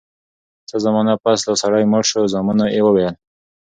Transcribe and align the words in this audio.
څه 0.69 0.75
زمانه 0.85 1.13
پس 1.23 1.39
دا 1.47 1.53
سړی 1.61 1.83
مړ 1.91 2.03
شو 2.11 2.21
زامنو 2.33 2.65
ئي 2.73 2.81
وويل: 2.83 3.15